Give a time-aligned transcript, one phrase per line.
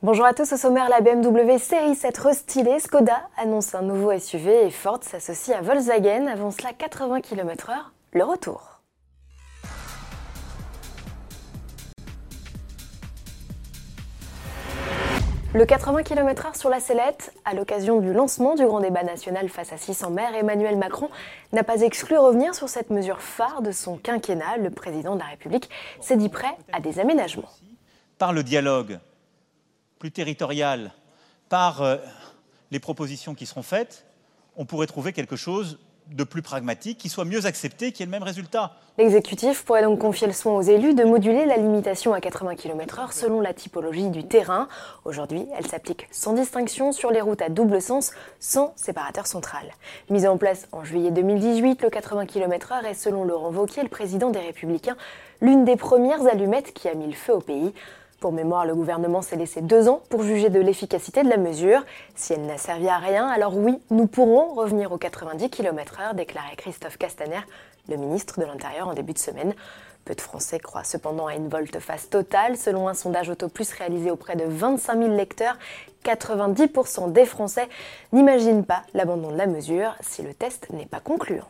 [0.00, 4.66] Bonjour à tous, au sommaire, la BMW série 7 restylée, Skoda annonce un nouveau SUV
[4.66, 7.72] et Ford s'associe à Volkswagen, avant cela 80 km/h,
[8.12, 8.80] le retour.
[15.52, 19.72] Le 80 km/h sur la sellette, à l'occasion du lancement du grand débat national face
[19.72, 21.10] à 600 maires, Emmanuel Macron
[21.52, 24.58] n'a pas exclu revenir sur cette mesure phare de son quinquennat.
[24.58, 25.68] Le président de la République
[26.00, 27.50] s'est dit prêt à des aménagements.
[28.16, 29.00] Par le dialogue
[29.98, 30.92] plus territorial,
[31.48, 31.96] par euh,
[32.70, 34.04] les propositions qui seront faites,
[34.56, 35.78] on pourrait trouver quelque chose
[36.10, 38.72] de plus pragmatique, qui soit mieux accepté, qui ait le même résultat.
[38.96, 43.12] L'exécutif pourrait donc confier le soin aux élus de moduler la limitation à 80 km/h
[43.12, 44.68] selon la typologie du terrain.
[45.04, 49.70] Aujourd'hui, elle s'applique sans distinction sur les routes à double sens, sans séparateur central.
[50.10, 54.30] Mise en place en juillet 2018, le 80 km/h est, selon Laurent Wauquiez, le président
[54.30, 54.96] des Républicains,
[55.40, 57.72] l'une des premières allumettes qui a mis le feu au pays.
[58.20, 61.84] Pour mémoire, le gouvernement s'est laissé deux ans pour juger de l'efficacité de la mesure.
[62.16, 66.56] Si elle n'a servi à rien, alors oui, nous pourrons revenir aux 90 km/h, déclarait
[66.56, 67.38] Christophe Castaner,
[67.88, 69.54] le ministre de l'Intérieur, en début de semaine.
[70.04, 72.56] Peu de Français croient cependant à une volte-face totale.
[72.56, 75.56] Selon un sondage Autoplus réalisé auprès de 25 000 lecteurs,
[76.04, 77.68] 90% des Français
[78.12, 81.46] n'imaginent pas l'abandon de la mesure si le test n'est pas concluant.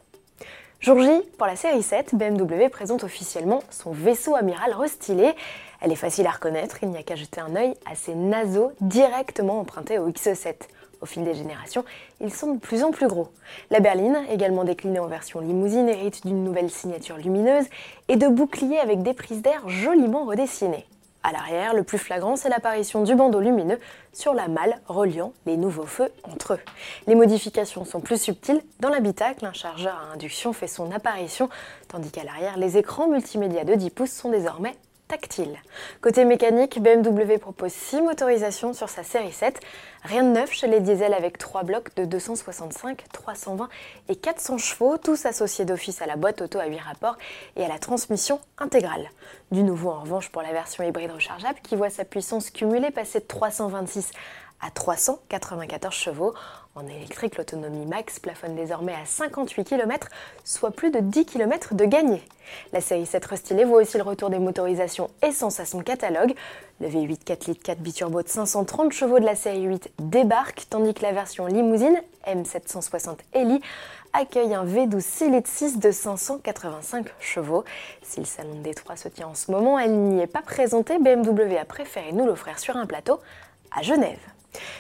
[0.81, 5.33] Jour J, pour la série 7, BMW présente officiellement son vaisseau amiral restylé.
[5.81, 8.71] Elle est facile à reconnaître, il n'y a qu'à jeter un œil à ces naseaux
[8.81, 10.55] directement empruntés au X7.
[11.01, 11.85] Au fil des générations,
[12.21, 13.27] ils sont de plus en plus gros.
[13.71, 17.67] La berline, également déclinée en version limousine, hérite d'une nouvelle signature lumineuse
[18.07, 20.87] et de boucliers avec des prises d'air joliment redessinées.
[21.23, 23.81] À l'arrière, le plus flagrant, c'est l'apparition du bandeau lumineux
[24.13, 26.61] sur la malle reliant les nouveaux feux entre eux.
[27.07, 28.63] Les modifications sont plus subtiles.
[28.81, 31.49] Dans l'habitacle, un chargeur à induction fait son apparition,
[31.89, 34.77] tandis qu'à l'arrière, les écrans multimédia de 10 pouces sont désormais
[35.09, 35.57] tactile.
[36.01, 39.59] Côté mécanique, BMW propose 6 motorisations sur sa série 7.
[40.05, 43.69] Rien de neuf chez les diesels avec 3 blocs de 265, 320
[44.09, 47.17] et 400 chevaux, tous associés d'office à la boîte auto à 8 rapports
[47.57, 49.11] et à la transmission intégrale.
[49.51, 53.21] Du nouveau en revanche pour la version hybride rechargeable qui voit sa puissance cumulée passer
[53.21, 54.13] de 326 à
[54.75, 56.35] 394 chevaux.
[56.75, 60.09] En électrique, l'autonomie max plafonne désormais à 58 km,
[60.45, 62.23] soit plus de 10 km de gagné.
[62.73, 66.35] La série 7 restylée voit aussi le retour des motorisations essence à son catalogue.
[66.81, 70.95] Le V8 4 litres 4 biturbo de 530 chevaux de la série 8 débarque, tandis
[70.95, 73.61] que la version limousine M760 Eli
[74.13, 77.65] accueille un V12 6 litres 6 de 585 chevaux.
[78.03, 80.99] Si le salon de Détroit se tient en ce moment, elle n'y est pas présentée.
[80.99, 83.19] BMW a préféré nous l'offrir sur un plateau
[83.77, 84.19] à Genève.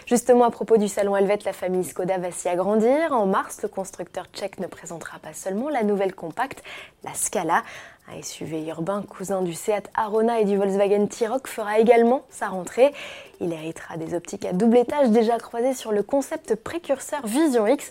[0.08, 3.12] Justement, à propos du salon Helvet, la famille Skoda va s'y agrandir.
[3.12, 6.64] En mars, le constructeur tchèque ne présentera pas seulement la nouvelle compacte,
[7.04, 7.62] la Scala.
[8.10, 12.94] Un SUV urbain cousin du Seat Arona et du Volkswagen T-Roc fera également sa rentrée.
[13.42, 17.90] Il héritera des optiques à double étage déjà croisées sur le concept précurseur Vision X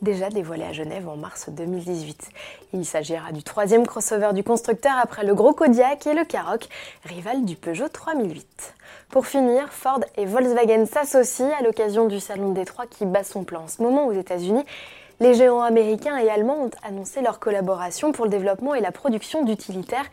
[0.00, 2.30] déjà dévoilé à Genève en mars 2018.
[2.72, 6.66] Il s'agira du troisième crossover du constructeur après le gros Kodiak et le Karoq,
[7.04, 8.74] rival du Peugeot 3008.
[9.10, 13.44] Pour finir, Ford et Volkswagen s'associent à l'occasion du salon de Détroit qui bat son
[13.44, 14.64] plan en ce moment aux États-Unis.
[15.20, 19.44] Les géants américains et allemands ont annoncé leur collaboration pour le développement et la production
[19.44, 20.04] d'utilitaires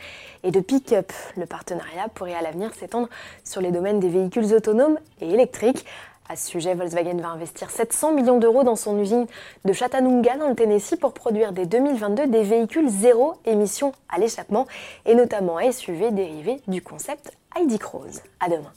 [0.43, 1.11] et de pick-up.
[1.37, 3.09] Le partenariat pourrait à l'avenir s'étendre
[3.43, 5.85] sur les domaines des véhicules autonomes et électriques.
[6.27, 9.27] À ce sujet, Volkswagen va investir 700 millions d'euros dans son usine
[9.63, 14.65] de Chattanooga dans le Tennessee pour produire dès 2022 des véhicules zéro émission à l'échappement
[15.05, 18.23] et notamment SUV dérivés du concept ID Cross.
[18.39, 18.71] À demain.